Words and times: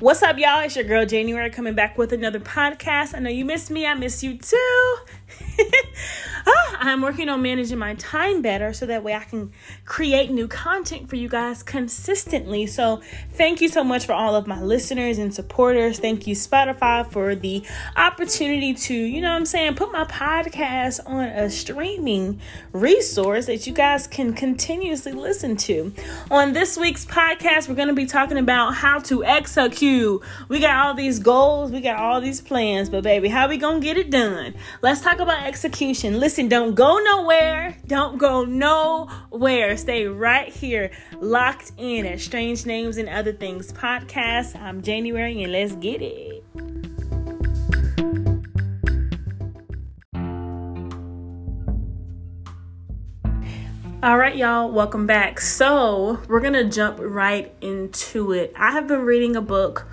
What's 0.00 0.24
up, 0.24 0.38
y'all? 0.38 0.58
It's 0.64 0.74
your 0.74 0.84
girl 0.84 1.06
January 1.06 1.50
coming 1.50 1.74
back 1.74 1.96
with 1.96 2.12
another 2.12 2.40
podcast. 2.40 3.14
I 3.14 3.20
know 3.20 3.30
you 3.30 3.44
missed 3.44 3.70
me, 3.70 3.86
I 3.86 3.94
miss 3.94 4.24
you 4.24 4.36
too. 4.36 4.96
I'm 6.84 7.00
working 7.00 7.28
on 7.28 7.40
managing 7.40 7.78
my 7.78 7.94
time 7.94 8.42
better 8.42 8.72
so 8.72 8.84
that 8.86 9.02
way 9.02 9.14
I 9.14 9.24
can 9.24 9.52
create 9.86 10.30
new 10.30 10.46
content 10.46 11.08
for 11.08 11.16
you 11.16 11.28
guys 11.28 11.62
consistently. 11.62 12.66
So, 12.66 13.00
thank 13.32 13.60
you 13.60 13.68
so 13.68 13.82
much 13.82 14.04
for 14.04 14.12
all 14.12 14.34
of 14.34 14.46
my 14.46 14.60
listeners 14.60 15.18
and 15.18 15.34
supporters. 15.34 15.98
Thank 15.98 16.26
you, 16.26 16.34
Spotify, 16.34 17.10
for 17.10 17.34
the 17.34 17.64
opportunity 17.96 18.74
to, 18.74 18.94
you 18.94 19.22
know 19.22 19.30
what 19.30 19.36
I'm 19.36 19.46
saying, 19.46 19.76
put 19.76 19.92
my 19.92 20.04
podcast 20.04 21.00
on 21.06 21.24
a 21.24 21.48
streaming 21.48 22.40
resource 22.72 23.46
that 23.46 23.66
you 23.66 23.72
guys 23.72 24.06
can 24.06 24.34
continuously 24.34 25.12
listen 25.12 25.56
to. 25.56 25.92
On 26.30 26.52
this 26.52 26.76
week's 26.76 27.06
podcast, 27.06 27.68
we're 27.68 27.74
going 27.76 27.88
to 27.88 27.94
be 27.94 28.06
talking 28.06 28.38
about 28.38 28.74
how 28.74 28.98
to 29.00 29.24
execute. 29.24 30.22
We 30.48 30.60
got 30.60 30.84
all 30.84 30.94
these 30.94 31.18
goals, 31.18 31.70
we 31.70 31.80
got 31.80 31.96
all 31.96 32.20
these 32.20 32.42
plans, 32.42 32.90
but 32.90 33.02
baby, 33.02 33.28
how 33.28 33.48
we 33.48 33.56
going 33.56 33.80
to 33.80 33.84
get 33.86 33.96
it 33.96 34.10
done? 34.10 34.54
Let's 34.82 35.00
talk 35.00 35.18
about 35.18 35.44
execution. 35.44 36.20
Listen, 36.20 36.48
don't 36.48 36.73
go 36.74 36.98
nowhere. 36.98 37.76
Don't 37.86 38.18
go 38.18 38.44
nowhere. 38.44 39.76
Stay 39.76 40.06
right 40.06 40.52
here, 40.52 40.90
locked 41.20 41.72
in 41.76 42.04
at 42.04 42.20
Strange 42.20 42.66
Names 42.66 42.96
and 42.96 43.08
Other 43.08 43.32
Things 43.32 43.72
podcast. 43.72 44.60
I'm 44.60 44.82
January, 44.82 45.42
and 45.42 45.52
let's 45.52 45.76
get 45.76 46.02
it. 46.02 46.44
All 54.02 54.18
right, 54.18 54.36
y'all, 54.36 54.70
welcome 54.70 55.06
back. 55.06 55.40
So, 55.40 56.20
we're 56.28 56.40
going 56.40 56.52
to 56.54 56.68
jump 56.68 56.98
right 57.00 57.54
into 57.60 58.32
it. 58.32 58.52
I 58.56 58.72
have 58.72 58.86
been 58.86 59.02
reading 59.02 59.36
a 59.36 59.40
book 59.40 59.86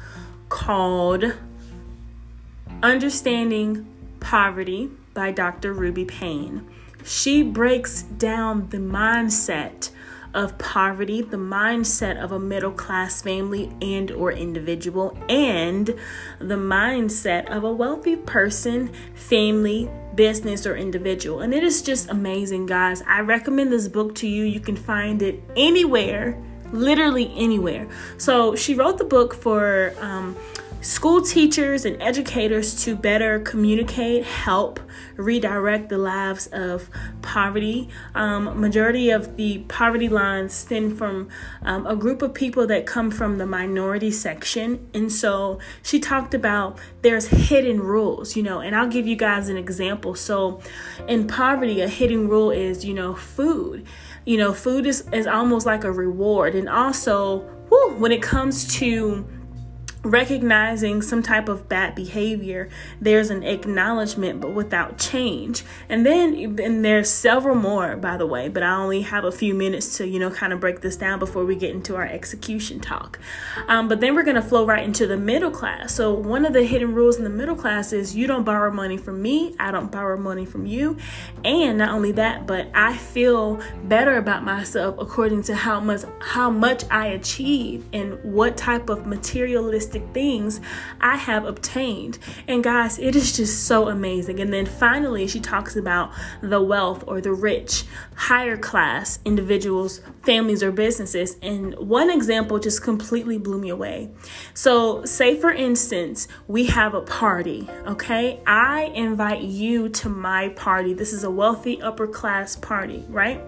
called 0.49 1.23
Understanding 2.81 3.87
Poverty 4.19 4.89
by 5.13 5.31
Dr. 5.31 5.73
Ruby 5.73 6.05
Payne. 6.05 6.67
She 7.03 7.43
breaks 7.43 8.03
down 8.03 8.69
the 8.69 8.77
mindset 8.77 9.89
of 10.33 10.57
poverty, 10.57 11.21
the 11.21 11.37
mindset 11.37 12.21
of 12.21 12.31
a 12.31 12.39
middle 12.39 12.71
class 12.71 13.21
family 13.21 13.71
and 13.81 14.11
or 14.11 14.31
individual 14.31 15.17
and 15.27 15.87
the 16.39 16.55
mindset 16.55 17.49
of 17.49 17.63
a 17.63 17.71
wealthy 17.71 18.15
person, 18.15 18.91
family, 19.13 19.89
business 20.15 20.65
or 20.65 20.75
individual. 20.75 21.41
And 21.41 21.53
it 21.53 21.63
is 21.63 21.81
just 21.81 22.09
amazing, 22.09 22.65
guys. 22.65 23.01
I 23.07 23.21
recommend 23.21 23.71
this 23.71 23.87
book 23.87 24.15
to 24.15 24.27
you. 24.27 24.43
You 24.43 24.59
can 24.59 24.77
find 24.77 25.21
it 25.21 25.41
anywhere, 25.55 26.41
literally 26.71 27.33
anywhere. 27.35 27.89
So, 28.17 28.55
she 28.55 28.73
wrote 28.73 28.97
the 28.97 29.05
book 29.05 29.33
for 29.33 29.93
um, 29.99 30.37
school 30.81 31.21
teachers 31.21 31.85
and 31.85 32.01
educators 32.01 32.83
to 32.83 32.95
better 32.95 33.39
communicate, 33.39 34.25
help 34.25 34.79
redirect 35.15 35.89
the 35.89 35.97
lives 35.97 36.47
of 36.47 36.89
poverty. 37.21 37.87
Um, 38.15 38.59
majority 38.59 39.11
of 39.11 39.37
the 39.37 39.59
poverty 39.67 40.09
lines 40.09 40.53
stem 40.53 40.95
from 40.95 41.29
um, 41.61 41.85
a 41.85 41.95
group 41.95 42.21
of 42.21 42.33
people 42.33 42.65
that 42.67 42.85
come 42.85 43.11
from 43.11 43.37
the 43.37 43.45
minority 43.45 44.11
section, 44.11 44.89
and 44.93 45.11
so 45.11 45.59
she 45.83 45.99
talked 45.99 46.33
about 46.33 46.79
there's 47.03 47.27
hidden 47.27 47.79
rules, 47.79 48.35
you 48.35 48.43
know, 48.43 48.59
and 48.59 48.75
I'll 48.75 48.89
give 48.89 49.05
you 49.05 49.15
guys 49.15 49.49
an 49.49 49.57
example. 49.57 50.15
So, 50.15 50.61
in 51.07 51.27
poverty, 51.27 51.81
a 51.81 51.87
hidden 51.87 52.27
rule 52.27 52.51
is, 52.51 52.83
you 52.83 52.93
know, 52.93 53.15
food. 53.15 53.85
You 54.25 54.37
know, 54.37 54.53
food 54.53 54.85
is, 54.85 55.07
is 55.11 55.27
almost 55.27 55.65
like 55.65 55.83
a 55.83 55.91
reward, 55.91 56.55
and 56.55 56.67
also, 56.67 57.39
whew, 57.69 57.95
when 57.97 58.11
it 58.11 58.21
comes 58.21 58.75
to 58.79 59.27
recognizing 60.03 61.01
some 61.01 61.21
type 61.21 61.47
of 61.47 61.69
bad 61.69 61.93
behavior 61.93 62.67
there's 62.99 63.29
an 63.29 63.43
acknowledgement 63.43 64.41
but 64.41 64.51
without 64.51 64.97
change. 64.97 65.63
And 65.89 66.05
then 66.05 66.59
and 66.59 66.83
there's 66.83 67.09
several 67.09 67.55
more 67.55 67.95
by 67.95 68.17
the 68.17 68.25
way 68.25 68.49
but 68.49 68.63
i 68.63 68.73
only 68.73 69.01
have 69.01 69.23
a 69.23 69.31
few 69.31 69.53
minutes 69.53 69.97
to 69.97 70.07
you 70.07 70.19
know 70.19 70.31
kind 70.31 70.53
of 70.53 70.59
break 70.59 70.81
this 70.81 70.95
down 70.95 71.19
before 71.19 71.45
we 71.45 71.55
get 71.55 71.71
into 71.71 71.95
our 71.95 72.05
execution 72.05 72.79
talk. 72.79 73.19
Um, 73.67 73.87
but 73.87 73.99
then 73.99 74.15
we're 74.15 74.23
going 74.23 74.35
to 74.35 74.41
flow 74.41 74.65
right 74.65 74.83
into 74.83 75.05
the 75.05 75.17
middle 75.17 75.51
class. 75.51 75.93
So 75.93 76.13
one 76.13 76.45
of 76.45 76.53
the 76.53 76.63
hidden 76.63 76.95
rules 76.95 77.17
in 77.17 77.23
the 77.23 77.29
middle 77.29 77.55
class 77.55 77.93
is 77.93 78.15
you 78.15 78.25
don't 78.25 78.43
borrow 78.43 78.71
money 78.71 78.97
from 78.97 79.21
me 79.21 79.55
i 79.59 79.71
don't 79.71 79.91
borrow 79.91 80.17
money 80.17 80.45
from 80.45 80.65
you. 80.65 80.97
And 81.45 81.77
not 81.77 81.89
only 81.89 82.11
that 82.13 82.47
but 82.47 82.67
i 82.73 82.97
feel 82.97 83.61
better 83.83 84.17
about 84.17 84.43
myself 84.43 84.95
according 84.97 85.43
to 85.43 85.55
how 85.55 85.79
much 85.79 86.01
how 86.19 86.49
much 86.49 86.83
i 86.89 87.07
achieve 87.07 87.85
and 87.93 88.21
what 88.23 88.57
type 88.57 88.89
of 88.89 89.05
materialistic 89.05 89.90
things 89.99 90.61
I 90.99 91.17
have 91.17 91.45
obtained. 91.45 92.19
And 92.47 92.63
guys, 92.63 92.97
it 92.99 93.15
is 93.15 93.35
just 93.35 93.65
so 93.65 93.89
amazing. 93.89 94.39
And 94.39 94.51
then 94.51 94.65
finally, 94.65 95.27
she 95.27 95.39
talks 95.39 95.75
about 95.75 96.11
the 96.41 96.61
wealth 96.61 97.03
or 97.07 97.21
the 97.21 97.33
rich, 97.33 97.85
higher 98.15 98.57
class 98.57 99.19
individuals, 99.25 100.01
families, 100.23 100.63
or 100.63 100.71
businesses. 100.71 101.37
And 101.41 101.75
one 101.75 102.09
example 102.09 102.59
just 102.59 102.83
completely 102.83 103.37
blew 103.37 103.59
me 103.59 103.69
away. 103.69 104.09
So, 104.53 105.03
say 105.05 105.39
for 105.39 105.51
instance, 105.51 106.27
we 106.47 106.65
have 106.65 106.93
a 106.93 107.01
party, 107.01 107.69
okay? 107.87 108.39
I 108.45 108.91
invite 108.95 109.41
you 109.41 109.89
to 109.89 110.09
my 110.09 110.49
party. 110.49 110.93
This 110.93 111.13
is 111.13 111.23
a 111.23 111.31
wealthy 111.31 111.81
upper 111.81 112.07
class 112.07 112.55
party, 112.55 113.05
right? 113.09 113.41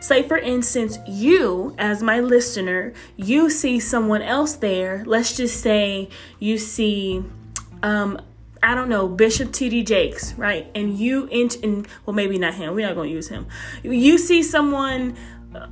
Say 0.00 0.22
for 0.22 0.38
instance, 0.38 0.98
you, 1.06 1.74
as 1.78 2.02
my 2.02 2.20
listener, 2.20 2.92
you 3.16 3.50
see 3.50 3.78
someone 3.80 4.22
else 4.22 4.54
there. 4.56 5.04
Let's 5.06 5.36
just 5.36 5.60
say 5.60 5.81
say 5.82 6.08
you 6.38 6.58
see 6.58 7.24
um 7.82 8.20
I 8.64 8.76
don't 8.76 8.88
know, 8.88 9.08
Bishop 9.08 9.50
T.D. 9.50 9.82
Jakes, 9.82 10.34
right? 10.34 10.70
And 10.76 10.96
you 10.96 11.28
inch 11.32 11.56
and 11.64 11.86
well 12.06 12.14
maybe 12.14 12.38
not 12.38 12.54
him, 12.54 12.74
we're 12.74 12.86
not 12.86 12.94
gonna 12.94 13.08
use 13.08 13.28
him. 13.28 13.46
You 13.82 14.18
see 14.18 14.42
someone 14.42 15.16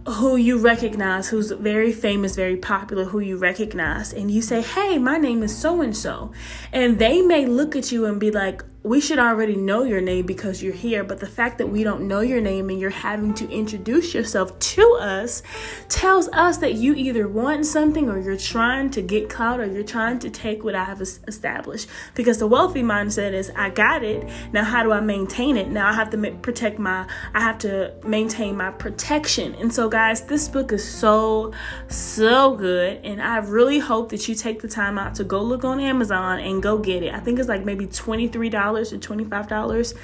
who 0.09 0.37
you 0.37 0.59
recognize, 0.59 1.29
who's 1.29 1.53
very 1.53 1.93
famous, 1.93 2.37
very 2.37 2.57
popular, 2.57 3.05
who 3.05 3.21
you 3.21 3.39
recognize, 3.39 4.13
and 4.13 4.31
you 4.31 4.43
say, 4.43 4.61
Hey, 4.61 4.99
my 4.99 5.19
name 5.19 5.43
is 5.43 5.57
so 5.57 5.81
and 5.81 5.97
so. 5.97 6.33
And 6.73 6.99
they 6.99 7.23
may 7.23 7.47
look 7.47 7.77
at 7.77 7.93
you 7.93 8.07
and 8.07 8.19
be 8.19 8.31
like, 8.31 8.63
we 8.83 8.99
should 8.99 9.19
already 9.19 9.57
know 9.57 9.83
your 9.83 10.01
name 10.01 10.25
because 10.25 10.63
you're 10.63 10.73
here, 10.73 11.05
but 11.05 11.21
the 11.21 11.27
fact 11.27 11.59
that 11.59 11.67
we 11.67 11.85
don't 11.85 12.09
know 12.09 12.21
your 12.21 12.41
name 12.41 12.71
and 12.71 12.81
you're 12.81 12.89
having 12.89 13.35
to 13.35 13.51
introduce 13.51 14.15
yourself 14.15 14.59
to 14.59 14.99
us 14.99 15.43
tells 15.91 16.29
us 16.29 16.57
that 16.59 16.75
you 16.75 16.95
either 16.95 17.29
want 17.29 17.67
something 17.67 18.09
or 18.09 18.19
you're 18.19 18.39
trying 18.39 18.89
to 18.89 19.03
get 19.03 19.29
clout 19.29 19.61
or 19.61 19.67
you're 19.67 19.83
trying 19.83 20.19
to 20.19 20.31
take 20.31 20.65
what 20.65 20.75
I 20.75 20.85
have 20.85 21.03
established. 21.03 21.89
Because 22.15 22.39
the 22.39 22.47
wealthy 22.47 22.83
mindset 22.83 23.35
is, 23.35 23.53
I 23.55 23.69
got 23.69 24.03
it. 24.03 24.27
Now, 24.53 24.65
how 24.65 24.83
do 24.83 24.93
I 24.93 25.01
maintain 25.01 25.59
it? 25.59 25.69
Now 25.69 25.91
I 25.91 25.93
have 25.93 26.09
to 26.11 26.39
protect 26.41 26.79
my, 26.79 27.07
I 27.35 27.41
have 27.41 27.59
to 27.59 27.93
maintain 28.07 28.57
my 28.57 28.71
protection. 28.71 29.55
And 29.57 29.71
so, 29.71 29.91
guys, 29.91 30.23
this 30.23 30.49
book 30.49 30.73
is 30.73 30.89
so, 30.89 31.53
so 31.89 32.57
good. 32.57 33.05
And 33.05 33.21
I 33.21 33.39
really 33.39 33.79
hope 33.79 34.09
that 34.09 34.27
you 34.27 34.35
take 34.35 34.63
the 34.63 34.69
time 34.69 34.99
out 34.99 35.17
to 35.17 35.25
go 35.25 35.43
look 35.43 35.65
on 35.65 35.81
Amazon 35.81 36.39
and 36.39 36.63
go 36.63 36.79
get 36.79 37.03
it. 37.03 37.13
I 37.13 37.21
think 37.21 37.39
it's 37.39 37.49
like 37.49 37.67
maybe 37.67 37.87
$23 37.87 38.70
or 38.77 38.99
$25, 38.99 39.95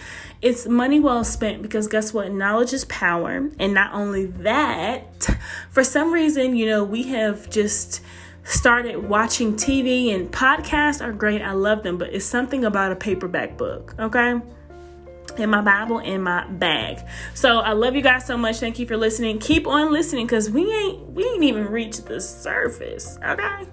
it's 0.43 0.67
money 0.67 1.01
well 1.01 1.25
spent 1.25 1.63
because 1.63 1.89
guess 1.89 2.13
what? 2.13 2.33
Knowledge 2.33 2.73
is 2.73 2.85
power. 2.87 3.51
And 3.59 3.75
not 3.75 3.95
only 3.95 4.27
that, 4.27 5.29
for 5.71 5.85
some 5.85 6.13
reason, 6.13 6.57
you 6.57 6.67
know, 6.67 6.85
we 6.85 7.05
have 7.05 7.49
just 7.51 8.03
started 8.45 9.09
watching 9.09 9.55
TV 9.55 10.15
and 10.15 10.31
podcasts 10.31 11.05
are 11.05 11.13
great. 11.13 11.43
I 11.43 11.53
love 11.53 11.83
them, 11.83 11.99
but 11.99 12.15
it's 12.15 12.25
something 12.25 12.65
about 12.65 12.93
a 12.93 12.97
paperback 12.97 13.57
book, 13.57 13.95
okay? 13.99 14.41
in 15.39 15.51
my 15.51 15.61
Bible 15.61 15.99
in 15.99 16.23
my 16.23 16.47
bag. 16.47 17.07
So 17.35 17.59
I 17.59 17.73
love 17.73 17.95
you 17.95 18.03
guys 18.03 18.25
so 18.25 18.37
much. 18.37 18.59
Thank 18.59 18.79
you 18.79 18.87
for 18.87 18.97
listening. 18.97 19.39
Keep 19.39 19.67
on 19.67 19.93
listening 19.93 20.27
because 20.27 20.51
we 20.51 20.73
ain't 20.73 21.11
we 21.11 21.25
ain't 21.25 21.45
even 21.45 21.67
reached 21.67 22.07
the 22.07 22.21
surface. 22.21 23.19
Okay. 23.25 23.67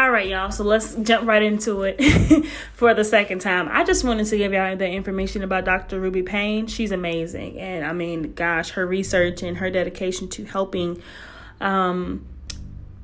All 0.00 0.10
right, 0.10 0.28
y'all. 0.28 0.50
So 0.50 0.64
let's 0.64 0.94
jump 0.94 1.28
right 1.28 1.42
into 1.42 1.82
it 1.82 2.46
for 2.72 2.94
the 2.94 3.04
second 3.04 3.40
time. 3.40 3.68
I 3.70 3.84
just 3.84 4.02
wanted 4.02 4.28
to 4.28 4.38
give 4.38 4.50
y'all 4.50 4.74
the 4.74 4.88
information 4.88 5.42
about 5.42 5.66
Dr. 5.66 6.00
Ruby 6.00 6.22
Payne. 6.22 6.68
She's 6.68 6.90
amazing. 6.90 7.60
And 7.60 7.84
I 7.84 7.92
mean, 7.92 8.32
gosh, 8.32 8.70
her 8.70 8.86
research 8.86 9.42
and 9.42 9.58
her 9.58 9.68
dedication 9.68 10.28
to 10.30 10.46
helping 10.46 11.02
um, 11.60 12.24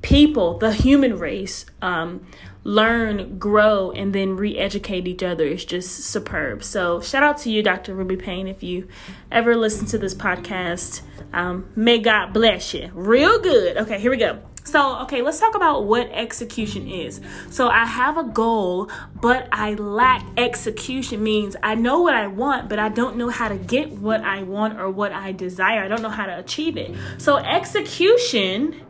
people, 0.01 0.57
the 0.57 0.73
human 0.73 1.19
race, 1.19 1.67
um, 1.83 2.25
learn, 2.63 3.37
grow, 3.37 3.91
and 3.91 4.11
then 4.11 4.35
re 4.35 4.57
educate 4.57 5.07
each 5.07 5.21
other 5.21 5.45
is 5.45 5.65
just 5.65 5.97
superb. 5.97 6.63
So, 6.63 6.99
shout 6.99 7.21
out 7.21 7.37
to 7.39 7.51
you, 7.51 7.61
Dr. 7.61 7.93
Ruby 7.93 8.17
Payne. 8.17 8.47
If 8.47 8.63
you 8.63 8.87
ever 9.31 9.55
listen 9.55 9.85
to 9.89 9.99
this 9.99 10.15
podcast, 10.15 11.01
um, 11.31 11.69
may 11.75 11.99
God 11.99 12.33
bless 12.33 12.73
you. 12.73 12.89
Real 12.95 13.39
good. 13.39 13.77
Okay, 13.77 13.99
here 13.99 14.09
we 14.09 14.17
go. 14.17 14.41
So, 14.67 14.99
okay, 15.03 15.21
let's 15.21 15.39
talk 15.39 15.55
about 15.55 15.85
what 15.85 16.09
execution 16.11 16.89
is. 16.89 17.21
So, 17.49 17.69
I 17.69 17.85
have 17.85 18.17
a 18.17 18.25
goal, 18.25 18.91
but 19.21 19.47
I 19.49 19.75
lack 19.75 20.25
execution 20.35 21.23
means 21.23 21.55
I 21.63 21.75
know 21.75 22.01
what 22.01 22.15
I 22.15 22.27
want, 22.27 22.67
but 22.67 22.77
I 22.77 22.89
don't 22.89 23.15
know 23.15 23.29
how 23.29 23.47
to 23.47 23.55
get 23.55 23.93
what 23.93 24.21
I 24.25 24.43
want 24.43 24.77
or 24.77 24.91
what 24.91 25.13
I 25.13 25.31
desire. 25.31 25.85
I 25.85 25.87
don't 25.87 26.01
know 26.01 26.09
how 26.09 26.25
to 26.25 26.37
achieve 26.37 26.75
it. 26.75 26.93
So, 27.17 27.37
execution 27.37 28.85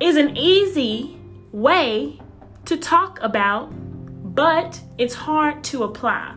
is 0.00 0.16
an 0.16 0.34
easy 0.34 1.20
way 1.52 2.18
to 2.64 2.78
talk 2.78 3.18
about, 3.20 3.68
but 4.34 4.80
it's 4.96 5.14
hard 5.14 5.62
to 5.64 5.82
apply. 5.82 6.36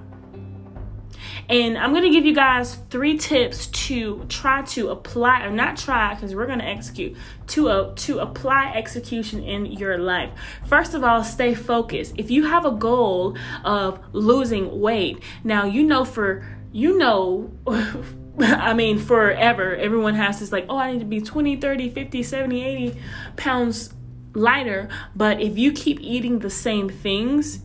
And 1.50 1.78
I'm 1.78 1.92
going 1.92 2.04
to 2.04 2.10
give 2.10 2.26
you 2.26 2.34
guys 2.34 2.76
three 2.90 3.18
tips 3.18 3.68
to 3.68 4.26
try 4.28 4.64
to 4.64 4.90
apply 4.90 5.46
or 5.46 5.50
not 5.50 5.78
try 5.78 6.14
because 6.14 6.36
we're 6.36 6.48
going 6.48 6.60
to 6.60 6.66
execute 6.66 7.16
to 7.48 7.70
uh, 7.70 7.94
to 7.96 8.20
apply 8.20 8.74
execution 8.76 9.44
in 9.44 9.66
your 9.66 9.98
life. 9.98 10.32
First 10.66 10.94
of 10.94 11.04
all, 11.04 11.24
stay 11.24 11.54
focused. 11.54 12.16
If 12.18 12.30
you 12.30 12.46
have 12.46 12.66
a 12.66 12.72
goal 12.72 13.38
of 13.64 14.00
losing 14.14 14.82
weight, 14.82 15.24
now 15.44 15.66
you 15.66 15.84
know 15.84 16.04
for 16.06 16.46
you 16.72 16.98
know 16.98 17.52
I 18.40 18.74
mean, 18.74 19.00
forever, 19.00 19.76
everyone 19.76 20.14
has 20.14 20.40
this 20.40 20.52
like, 20.52 20.66
oh, 20.70 20.78
I 20.78 20.92
need 20.92 21.00
to 21.00 21.06
be 21.06 21.22
20, 21.22 21.56
30, 21.56 21.90
50, 21.90 22.24
70, 22.24 22.64
80 22.64 23.00
pounds 23.36 23.94
lighter. 24.36 24.90
But 25.16 25.42
if 25.42 25.58
you 25.58 25.72
keep 25.72 26.00
eating 26.02 26.40
the 26.40 26.50
same 26.50 26.88
things, 26.88 27.64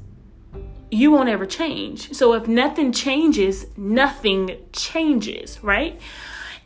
you 0.92 1.10
won't 1.10 1.30
ever 1.30 1.46
change. 1.46 2.12
So 2.12 2.34
if 2.34 2.46
nothing 2.46 2.92
changes, 2.92 3.66
nothing 3.78 4.58
changes, 4.72 5.62
right? 5.64 5.98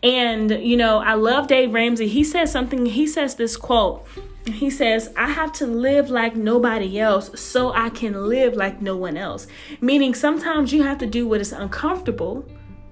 And 0.02 0.50
you 0.50 0.76
know, 0.76 0.98
I 0.98 1.14
love 1.14 1.46
Dave 1.46 1.72
Ramsey. 1.72 2.08
He 2.08 2.24
says 2.24 2.50
something, 2.50 2.86
he 2.86 3.06
says 3.06 3.36
this 3.36 3.56
quote. 3.56 4.04
He 4.46 4.68
says, 4.68 5.12
I 5.16 5.28
have 5.30 5.52
to 5.54 5.66
live 5.66 6.10
like 6.10 6.36
nobody 6.36 7.00
else 7.00 7.40
so 7.40 7.72
I 7.72 7.88
can 7.88 8.28
live 8.28 8.54
like 8.54 8.80
no 8.80 8.96
one 8.96 9.16
else. 9.16 9.46
Meaning, 9.80 10.14
sometimes 10.14 10.72
you 10.72 10.84
have 10.84 10.98
to 10.98 11.06
do 11.06 11.26
what 11.26 11.40
is 11.40 11.52
uncomfortable 11.52 12.44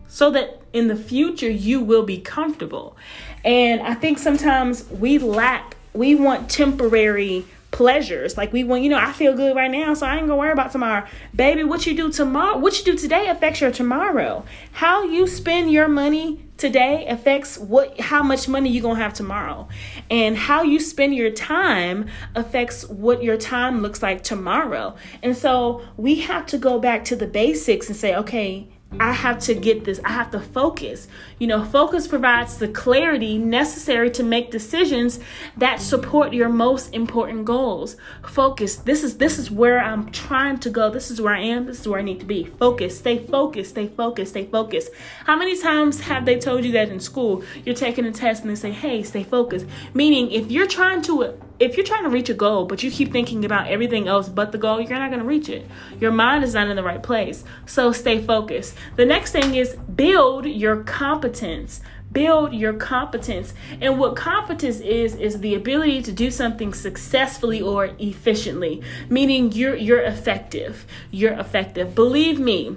so 0.08 0.30
that 0.30 0.62
in 0.72 0.88
the 0.88 0.96
future 0.96 1.50
you 1.50 1.80
will 1.80 2.02
be 2.02 2.18
comfortable. 2.18 2.96
And 3.44 3.80
I 3.82 3.94
think 3.94 4.18
sometimes 4.18 4.88
we 4.90 5.18
lack, 5.18 5.76
we 5.92 6.14
want 6.16 6.50
temporary 6.50 7.44
pleasures. 7.74 8.36
Like 8.36 8.52
we 8.52 8.62
want, 8.62 8.82
you 8.82 8.88
know, 8.88 8.98
I 8.98 9.12
feel 9.12 9.34
good 9.34 9.56
right 9.56 9.70
now, 9.70 9.94
so 9.94 10.06
I 10.06 10.16
ain't 10.16 10.28
gonna 10.28 10.36
worry 10.36 10.52
about 10.52 10.70
tomorrow. 10.70 11.06
Baby, 11.34 11.64
what 11.64 11.86
you 11.86 11.96
do 11.96 12.10
tomorrow, 12.10 12.56
what 12.56 12.78
you 12.78 12.84
do 12.84 12.96
today 12.96 13.26
affects 13.26 13.60
your 13.60 13.72
tomorrow. 13.72 14.44
How 14.72 15.02
you 15.02 15.26
spend 15.26 15.72
your 15.72 15.88
money 15.88 16.44
today 16.56 17.04
affects 17.08 17.58
what 17.58 17.98
how 18.00 18.22
much 18.22 18.46
money 18.46 18.70
you're 18.70 18.82
gonna 18.82 19.00
have 19.00 19.12
tomorrow. 19.12 19.68
And 20.08 20.36
how 20.36 20.62
you 20.62 20.78
spend 20.78 21.16
your 21.16 21.30
time 21.30 22.08
affects 22.36 22.88
what 22.88 23.24
your 23.24 23.36
time 23.36 23.82
looks 23.82 24.02
like 24.02 24.22
tomorrow. 24.22 24.94
And 25.22 25.36
so 25.36 25.82
we 25.96 26.20
have 26.20 26.46
to 26.46 26.58
go 26.58 26.78
back 26.78 27.04
to 27.06 27.16
the 27.16 27.26
basics 27.26 27.88
and 27.88 27.96
say, 27.96 28.14
okay, 28.14 28.68
I 29.00 29.12
have 29.12 29.38
to 29.40 29.54
get 29.54 29.84
this. 29.84 30.00
I 30.04 30.10
have 30.10 30.30
to 30.32 30.40
focus. 30.40 31.08
You 31.38 31.46
know, 31.46 31.64
focus 31.64 32.06
provides 32.06 32.58
the 32.58 32.68
clarity 32.68 33.38
necessary 33.38 34.10
to 34.12 34.22
make 34.22 34.50
decisions 34.50 35.20
that 35.56 35.80
support 35.80 36.32
your 36.32 36.48
most 36.48 36.94
important 36.94 37.44
goals. 37.44 37.96
Focus. 38.26 38.76
This 38.76 39.04
is 39.04 39.18
this 39.18 39.38
is 39.38 39.50
where 39.50 39.80
I'm 39.80 40.10
trying 40.10 40.58
to 40.60 40.70
go. 40.70 40.90
This 40.90 41.10
is 41.10 41.20
where 41.20 41.34
I 41.34 41.40
am. 41.40 41.66
This 41.66 41.80
is 41.80 41.88
where 41.88 41.98
I 41.98 42.02
need 42.02 42.20
to 42.20 42.26
be. 42.26 42.44
Focus. 42.44 42.98
Stay 42.98 43.18
focused. 43.18 43.70
Stay 43.70 43.88
focused. 43.88 44.32
Stay 44.32 44.46
focused. 44.46 44.90
How 45.24 45.36
many 45.36 45.60
times 45.60 46.00
have 46.00 46.24
they 46.24 46.38
told 46.38 46.64
you 46.64 46.72
that 46.72 46.88
in 46.88 47.00
school? 47.00 47.42
You're 47.64 47.74
taking 47.74 48.06
a 48.06 48.12
test 48.12 48.42
and 48.42 48.50
they 48.50 48.54
say, 48.56 48.70
"Hey, 48.70 49.02
stay 49.02 49.24
focused." 49.24 49.66
Meaning, 49.92 50.30
if 50.30 50.50
you're 50.50 50.66
trying 50.66 51.02
to 51.02 51.34
if 51.58 51.76
you're 51.76 51.86
trying 51.86 52.02
to 52.02 52.10
reach 52.10 52.28
a 52.28 52.34
goal, 52.34 52.66
but 52.66 52.82
you 52.82 52.90
keep 52.90 53.12
thinking 53.12 53.44
about 53.44 53.68
everything 53.68 54.08
else 54.08 54.28
but 54.28 54.52
the 54.52 54.58
goal, 54.58 54.80
you're 54.80 54.98
not 54.98 55.10
going 55.10 55.22
to 55.22 55.26
reach 55.26 55.48
it. 55.48 55.66
Your 56.00 56.12
mind 56.12 56.44
is 56.44 56.54
not 56.54 56.68
in 56.68 56.76
the 56.76 56.82
right 56.82 57.02
place. 57.02 57.44
So 57.66 57.92
stay 57.92 58.20
focused. 58.20 58.74
The 58.96 59.06
next 59.06 59.32
thing 59.32 59.54
is 59.54 59.76
build 59.76 60.46
your 60.46 60.82
competence. 60.82 61.80
Build 62.10 62.54
your 62.54 62.74
competence. 62.74 63.54
And 63.80 63.98
what 63.98 64.14
competence 64.14 64.80
is 64.80 65.16
is 65.16 65.40
the 65.40 65.54
ability 65.54 66.02
to 66.02 66.12
do 66.12 66.30
something 66.30 66.72
successfully 66.72 67.60
or 67.60 67.90
efficiently, 67.98 68.82
meaning 69.08 69.50
you're 69.52 69.74
you're 69.74 70.02
effective. 70.02 70.86
You're 71.10 71.32
effective. 71.32 71.94
Believe 71.94 72.38
me, 72.38 72.76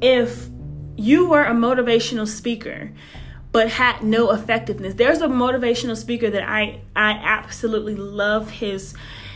if 0.00 0.48
you 0.96 1.28
were 1.28 1.44
a 1.44 1.54
motivational 1.54 2.28
speaker 2.28 2.92
but 3.58 3.70
had 3.70 4.04
no 4.04 4.30
effectiveness. 4.30 4.94
There's 4.94 5.20
a 5.20 5.26
motivational 5.26 5.96
speaker 5.96 6.30
that 6.30 6.48
I 6.48 6.80
I 6.94 7.10
absolutely 7.10 7.96
love 7.96 8.48
his 8.48 8.94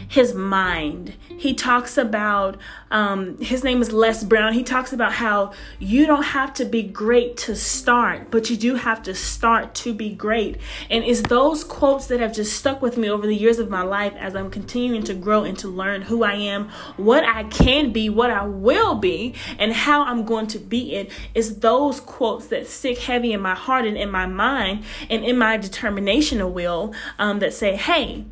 his 0.09 0.35
mind. 0.35 1.15
He 1.29 1.53
talks 1.53 1.99
about, 1.99 2.57
um, 2.91 3.39
his 3.39 3.65
name 3.65 3.83
is 3.83 3.93
Les 3.93 4.23
Brown. 4.25 4.53
He 4.53 4.63
talks 4.63 4.93
about 4.93 5.13
how 5.13 5.53
you 5.79 6.07
don't 6.07 6.23
have 6.23 6.55
to 6.55 6.65
be 6.65 6.83
great 6.83 7.37
to 7.39 7.57
start, 7.57 8.31
but 8.31 8.49
you 8.49 8.57
do 8.57 8.77
have 8.77 9.03
to 9.03 9.15
start 9.15 9.75
to 9.77 9.93
be 9.93 10.11
great. 10.11 10.59
And 10.89 11.05
it's 11.05 11.23
those 11.23 11.65
quotes 11.65 12.07
that 12.07 12.21
have 12.21 12.33
just 12.33 12.57
stuck 12.57 12.81
with 12.81 12.97
me 12.97 13.11
over 13.11 13.27
the 13.27 13.37
years 13.37 13.59
of 13.59 13.69
my 13.69 13.83
life 13.83 14.15
as 14.19 14.37
I'm 14.37 14.51
continuing 14.51 15.03
to 15.05 15.15
grow 15.15 15.45
and 15.45 15.59
to 15.59 15.69
learn 15.69 16.03
who 16.03 16.23
I 16.23 16.35
am, 16.35 16.69
what 16.97 17.25
I 17.25 17.45
can 17.45 17.93
be, 17.93 18.09
what 18.09 18.31
I 18.31 18.47
will 18.47 18.95
be, 18.95 19.35
and 19.59 19.73
how 19.73 20.05
I'm 20.05 20.25
going 20.25 20.47
to 20.49 20.59
be 20.59 20.95
it. 20.95 21.03
it. 21.03 21.13
Is 21.35 21.61
those 21.61 22.01
quotes 22.01 22.47
that 22.49 22.67
stick 22.67 22.99
heavy 22.99 23.33
in 23.33 23.41
my 23.41 23.55
heart 23.55 23.85
and 23.85 23.97
in 23.97 24.11
my 24.11 24.27
mind 24.27 24.85
and 25.11 25.25
in 25.25 25.37
my 25.37 25.57
determination 25.57 26.41
of 26.41 26.53
will 26.53 26.95
um, 27.19 27.41
that 27.41 27.53
say, 27.53 27.77
hey, 27.77 28.25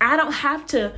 I 0.00 0.16
don't 0.16 0.32
have 0.32 0.66
to 0.66 0.92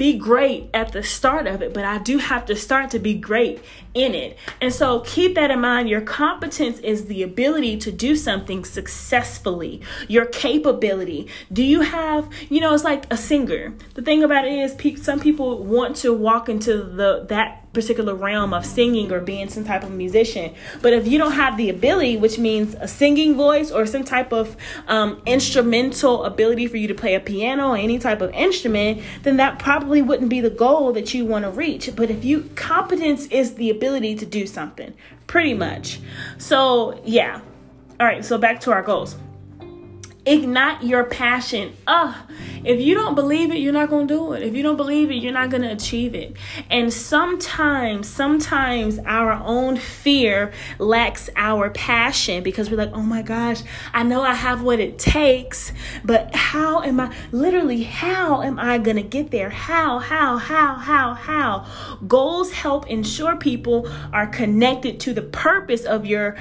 be 0.00 0.16
great 0.16 0.70
at 0.72 0.92
the 0.92 1.02
start 1.02 1.46
of 1.46 1.60
it, 1.60 1.74
but 1.74 1.84
I 1.84 1.98
do 1.98 2.16
have 2.16 2.46
to 2.46 2.56
start 2.56 2.88
to 2.92 2.98
be 2.98 3.12
great 3.12 3.62
in 3.92 4.14
it. 4.14 4.38
And 4.58 4.72
so 4.72 5.00
keep 5.00 5.34
that 5.34 5.50
in 5.50 5.60
mind. 5.60 5.90
Your 5.90 6.00
competence 6.00 6.78
is 6.78 7.04
the 7.04 7.22
ability 7.22 7.76
to 7.80 7.92
do 7.92 8.16
something 8.16 8.64
successfully, 8.64 9.82
your 10.08 10.24
capability. 10.24 11.28
Do 11.52 11.62
you 11.62 11.82
have, 11.82 12.32
you 12.48 12.60
know, 12.62 12.72
it's 12.72 12.82
like 12.82 13.12
a 13.12 13.16
singer. 13.18 13.74
The 13.92 14.00
thing 14.00 14.24
about 14.24 14.46
it 14.46 14.54
is, 14.54 15.04
some 15.04 15.20
people 15.20 15.62
want 15.64 15.96
to 15.96 16.14
walk 16.14 16.48
into 16.48 16.78
the 16.78 17.26
that 17.28 17.59
particular 17.72 18.14
realm 18.14 18.52
of 18.52 18.66
singing 18.66 19.12
or 19.12 19.20
being 19.20 19.48
some 19.48 19.64
type 19.64 19.84
of 19.84 19.92
musician. 19.92 20.54
But 20.82 20.92
if 20.92 21.06
you 21.06 21.18
don't 21.18 21.32
have 21.32 21.56
the 21.56 21.70
ability, 21.70 22.16
which 22.16 22.38
means 22.38 22.74
a 22.80 22.88
singing 22.88 23.36
voice 23.36 23.70
or 23.70 23.86
some 23.86 24.04
type 24.04 24.32
of 24.32 24.56
um, 24.88 25.22
instrumental 25.26 26.24
ability 26.24 26.66
for 26.66 26.76
you 26.76 26.88
to 26.88 26.94
play 26.94 27.14
a 27.14 27.20
piano 27.20 27.68
or 27.68 27.76
any 27.76 27.98
type 27.98 28.20
of 28.20 28.32
instrument, 28.32 29.02
then 29.22 29.36
that 29.36 29.58
probably 29.58 30.02
wouldn't 30.02 30.30
be 30.30 30.40
the 30.40 30.50
goal 30.50 30.92
that 30.92 31.14
you 31.14 31.24
want 31.24 31.44
to 31.44 31.50
reach. 31.50 31.90
But 31.94 32.10
if 32.10 32.24
you, 32.24 32.50
competence 32.56 33.26
is 33.26 33.54
the 33.54 33.70
ability 33.70 34.16
to 34.16 34.26
do 34.26 34.46
something, 34.46 34.94
pretty 35.26 35.54
much. 35.54 36.00
So, 36.38 37.00
yeah. 37.04 37.40
All 38.00 38.06
right, 38.06 38.24
so 38.24 38.38
back 38.38 38.60
to 38.62 38.72
our 38.72 38.82
goals. 38.82 39.16
Ignite 40.26 40.82
your 40.82 41.04
passion. 41.04 41.74
Ugh. 41.86 42.14
If 42.62 42.78
you 42.80 42.94
don't 42.94 43.14
believe 43.14 43.50
it, 43.50 43.58
you're 43.58 43.72
not 43.72 43.88
going 43.88 44.06
to 44.06 44.14
do 44.14 44.32
it. 44.34 44.42
If 44.42 44.54
you 44.54 44.62
don't 44.62 44.76
believe 44.76 45.10
it, 45.10 45.14
you're 45.14 45.32
not 45.32 45.48
going 45.48 45.62
to 45.62 45.72
achieve 45.72 46.14
it. 46.14 46.36
And 46.68 46.92
sometimes, 46.92 48.06
sometimes 48.06 48.98
our 48.98 49.32
own 49.32 49.78
fear 49.78 50.52
lacks 50.78 51.30
our 51.36 51.70
passion 51.70 52.42
because 52.42 52.70
we're 52.70 52.76
like, 52.76 52.92
oh 52.92 53.02
my 53.02 53.22
gosh, 53.22 53.62
I 53.94 54.02
know 54.02 54.20
I 54.20 54.34
have 54.34 54.62
what 54.62 54.78
it 54.78 54.98
takes, 54.98 55.72
but 56.04 56.34
how 56.34 56.82
am 56.82 57.00
I, 57.00 57.14
literally, 57.32 57.82
how 57.82 58.42
am 58.42 58.58
I 58.58 58.76
going 58.76 58.96
to 58.96 59.02
get 59.02 59.30
there? 59.30 59.48
How, 59.48 59.98
how, 59.98 60.36
how, 60.36 60.74
how, 60.74 61.14
how? 61.14 61.66
Goals 62.06 62.52
help 62.52 62.86
ensure 62.88 63.36
people 63.36 63.90
are 64.12 64.26
connected 64.26 65.00
to 65.00 65.14
the 65.14 65.22
purpose 65.22 65.84
of 65.84 66.04
your 66.04 66.36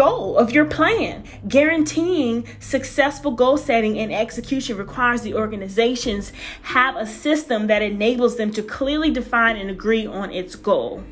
goal 0.00 0.38
of 0.38 0.50
your 0.50 0.64
plan. 0.64 1.22
Guaranteeing 1.46 2.46
successful 2.58 3.32
goal 3.32 3.58
setting 3.58 3.98
and 3.98 4.10
execution 4.10 4.78
requires 4.78 5.20
the 5.20 5.34
organizations 5.34 6.32
have 6.62 6.96
a 6.96 7.06
system 7.06 7.66
that 7.66 7.82
enables 7.82 8.38
them 8.38 8.50
to 8.50 8.62
clearly 8.62 9.10
define 9.10 9.58
and 9.58 9.68
agree 9.68 10.06
on 10.06 10.30
its 10.30 10.56
goal. 10.56 11.04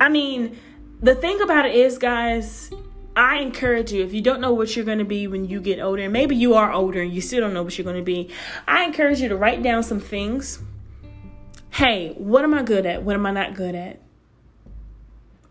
I 0.00 0.08
mean, 0.08 0.56
the 1.02 1.16
thing 1.16 1.40
about 1.42 1.66
it 1.66 1.74
is, 1.74 1.98
guys, 1.98 2.70
I 3.16 3.38
encourage 3.38 3.90
you 3.90 4.04
if 4.04 4.14
you 4.14 4.20
don't 4.20 4.40
know 4.40 4.52
what 4.52 4.76
you're 4.76 4.84
going 4.84 4.98
to 4.98 5.04
be 5.04 5.26
when 5.26 5.44
you 5.48 5.60
get 5.60 5.80
older, 5.80 6.04
and 6.04 6.12
maybe 6.12 6.36
you 6.36 6.54
are 6.54 6.72
older 6.72 7.02
and 7.02 7.12
you 7.12 7.20
still 7.20 7.40
don't 7.40 7.52
know 7.52 7.64
what 7.64 7.76
you're 7.76 7.84
going 7.84 7.96
to 7.96 8.02
be, 8.02 8.30
I 8.68 8.84
encourage 8.84 9.20
you 9.20 9.28
to 9.28 9.36
write 9.36 9.64
down 9.64 9.82
some 9.82 9.98
things. 9.98 10.60
Hey, 11.70 12.14
what 12.16 12.44
am 12.44 12.54
I 12.54 12.62
good 12.62 12.86
at? 12.86 13.02
What 13.02 13.16
am 13.16 13.26
I 13.26 13.32
not 13.32 13.54
good 13.54 13.74
at? 13.74 14.07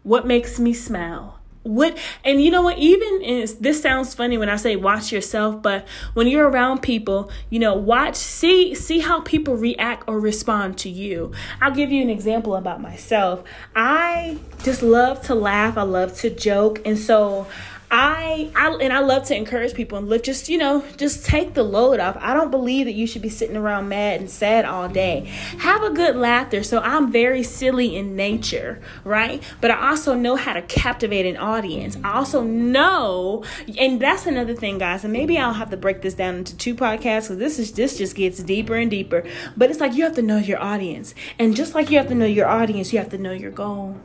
What 0.08 0.26
makes 0.26 0.58
me 0.58 0.72
smile? 0.72 1.38
What 1.64 1.98
and 2.24 2.42
you 2.42 2.50
know 2.50 2.62
what? 2.62 2.78
Even 2.78 3.22
is 3.22 3.56
this 3.56 3.82
sounds 3.82 4.16
funny 4.16 4.38
when 4.38 4.48
I 4.48 4.56
say 4.56 4.78
watch 4.78 5.12
yourself, 5.12 5.62
but 5.62 5.86
when 6.14 6.28
you're 6.28 6.48
around 6.48 6.82
people, 6.82 7.30
you 7.50 7.60
know, 7.60 7.74
watch, 7.74 8.16
see, 8.16 8.74
see 8.74 9.00
how 9.00 9.20
people 9.20 9.58
react 9.58 10.08
or 10.08 10.18
respond 10.18 10.78
to 10.78 10.90
you. 10.90 11.34
I'll 11.60 11.76
give 11.76 11.92
you 11.92 12.02
an 12.02 12.10
example 12.10 12.56
about 12.56 12.80
myself. 12.80 13.44
I 13.76 14.38
just 14.64 14.82
love 14.82 15.22
to 15.24 15.36
laugh. 15.36 15.78
I 15.78 15.82
love 15.82 16.16
to 16.20 16.30
joke, 16.30 16.80
and 16.86 16.98
so 16.98 17.48
I, 17.90 18.52
I 18.54 18.78
and 18.82 18.92
I 18.92 19.00
love 19.00 19.24
to 19.28 19.36
encourage 19.36 19.74
people 19.74 19.98
and 19.98 20.10
lift 20.10 20.26
just 20.26 20.50
you 20.50 20.58
know 20.58 20.84
just 20.98 21.26
take 21.26 21.54
the 21.54 21.64
load 21.64 22.02
off. 22.02 22.18
I 22.20 22.34
don't 22.34 22.52
believe 22.52 22.86
that 22.86 22.94
you 22.94 23.08
should 23.08 23.22
be 23.22 23.30
sitting 23.30 23.56
around 23.56 23.88
mad 23.88 24.20
and 24.20 24.30
sad 24.30 24.66
all 24.66 24.90
day. 24.90 25.26
Have 25.60 25.84
a 25.84 25.92
good 25.92 26.18
laughter. 26.18 26.64
So 26.64 26.80
I'm 26.80 27.12
very 27.12 27.44
silly 27.44 27.96
in 27.96 28.18
nature, 28.18 28.82
right? 29.06 29.42
But 29.62 29.72
I 29.72 29.92
also 29.92 30.16
know 30.16 30.36
how 30.36 30.54
to 30.54 30.62
captivate 30.64 31.26
an 31.26 31.38
audience. 31.38 31.98
I 32.04 32.14
also 32.18 32.44
know, 32.44 33.46
and 33.80 34.02
that's 34.02 34.26
another 34.26 34.54
thing, 34.54 34.80
guys. 34.80 35.06
And 35.06 35.14
maybe 35.14 35.38
I'll 35.38 35.54
have 35.54 35.70
to 35.70 35.78
break 35.78 36.02
this 36.02 36.14
down 36.14 36.36
into 36.36 36.58
two 36.58 36.76
podcasts 36.76 37.24
because 37.24 37.38
this 37.38 37.58
is 37.58 37.72
this 37.72 37.98
just 37.98 38.16
gets 38.16 38.44
deeper 38.44 38.76
and 38.76 38.92
deeper. 38.92 39.24
But 39.56 39.72
it's 39.72 39.80
like 39.80 39.94
you 39.94 40.04
have 40.04 40.16
to 40.16 40.22
know 40.22 40.38
your 40.38 40.62
audience, 40.62 41.16
and 41.40 41.56
just 41.56 41.74
like 41.74 41.90
you 41.90 41.98
have 42.00 42.10
to 42.10 42.16
know 42.16 42.26
your 42.26 42.48
audience, 42.48 42.92
you 42.92 43.00
have 43.00 43.10
to 43.10 43.18
know 43.18 43.32
your 43.32 43.52
goal. 43.52 43.96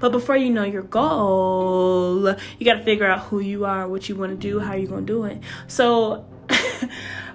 But 0.00 0.12
before 0.12 0.36
you 0.36 0.50
know 0.50 0.64
your 0.64 0.82
goal, 0.82 2.34
you 2.58 2.66
got 2.66 2.74
to 2.74 2.84
figure 2.84 3.06
out 3.06 3.26
who 3.26 3.40
you 3.40 3.64
are, 3.64 3.88
what 3.88 4.08
you 4.08 4.16
want 4.16 4.32
to 4.32 4.36
do, 4.36 4.60
how 4.60 4.74
you're 4.74 4.88
going 4.88 5.06
to 5.06 5.12
do 5.12 5.24
it. 5.24 5.40
So 5.66 6.26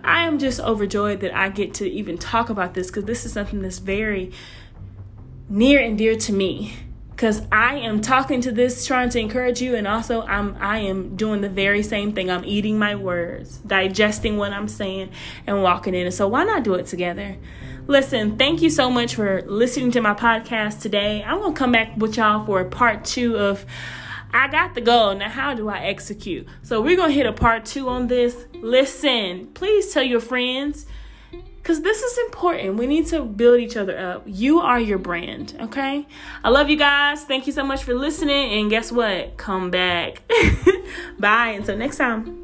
I 0.04 0.24
am 0.28 0.40
just 0.40 0.60
overjoyed 0.60 1.22
that 1.22 1.36
I 1.36 1.50
get 1.50 1.74
to 1.76 1.90
even 1.90 2.18
talk 2.18 2.50
about 2.50 2.74
this 2.74 2.88
because 2.88 3.06
this 3.06 3.26
is 3.26 3.34
something 3.34 3.62
that's 3.62 3.80
very 3.80 4.32
near 5.50 5.80
and 5.80 5.98
dear 5.98 6.16
to 6.16 6.34
me 6.34 6.74
because 7.24 7.44
I 7.52 7.76
am 7.76 8.02
talking 8.02 8.42
to 8.42 8.52
this 8.52 8.86
trying 8.86 9.10
to 9.10 9.20
encourage 9.20 9.62
you 9.62 9.76
and 9.76 9.88
also 9.88 10.24
I'm 10.24 10.58
I 10.60 10.80
am 10.80 11.16
doing 11.16 11.42
the 11.42 11.50
very 11.50 11.84
same 11.84 12.12
thing. 12.12 12.30
I'm 12.30 12.44
eating 12.44 12.78
my 12.78 12.96
words, 12.96 13.58
digesting 13.60 14.38
what 14.38 14.52
I'm 14.52 14.68
saying 14.68 15.12
and 15.48 15.64
walking 15.64 15.96
in. 15.96 16.06
And 16.06 16.14
so 16.14 16.28
why 16.28 16.44
not 16.44 16.64
do 16.64 16.74
it 16.74 16.88
together? 16.88 17.38
Listen, 17.88 18.38
thank 18.38 18.62
you 18.62 18.70
so 18.70 18.90
much 18.90 19.16
for 19.16 19.42
listening 19.42 19.92
to 19.92 20.02
my 20.02 20.13
podcast 20.13 20.82
today. 20.82 21.22
I'm 21.24 21.40
going 21.40 21.54
to 21.54 21.58
come 21.58 21.74
back 21.74 21.98
with 21.98 22.16
y'all 22.16 22.46
for 22.46 22.63
part 22.63 23.04
2 23.04 23.38
of 23.38 23.66
I 24.34 24.48
got 24.48 24.74
the 24.74 24.82
goal. 24.82 25.13
Now, 25.16 25.30
how 25.30 25.54
do 25.54 25.70
I 25.70 25.80
execute? 25.80 26.48
So, 26.63 26.82
we're 26.82 26.96
going 26.96 27.10
to 27.10 27.16
hit 27.16 27.25
a 27.25 27.34
part 27.34 27.66
two 27.66 27.90
on 27.90 28.08
this. 28.08 28.46
Listen, 28.56 29.48
please 29.54 29.94
tell 29.94 30.02
your 30.02 30.22
friends 30.22 30.88
because 31.58 31.82
this 31.82 32.02
is 32.02 32.18
important. 32.20 32.75
We 32.78 32.88
need 32.88 33.08
to 33.08 33.24
build 33.24 33.60
each 33.60 33.78
other 33.78 33.98
up. 33.98 34.24
You 34.25 34.60
are 34.60 34.80
your 34.80 34.98
brand, 34.98 35.56
okay? 35.62 36.08
I 36.44 36.50
love 36.50 36.70
you 36.70 36.78
guys. 36.78 37.24
Thank 37.24 37.48
you 37.48 37.54
so 37.54 37.63
much 37.63 37.84
for 37.84 37.94
listening. 37.94 38.60
And 38.60 38.70
guess 38.70 38.92
what? 38.92 39.38
Come 39.38 39.70
back. 39.70 40.24
Bye. 41.20 41.50
Until 41.50 41.78
next 41.78 41.98
time. 41.98 42.43